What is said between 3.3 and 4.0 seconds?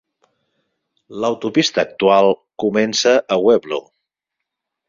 a Weableau.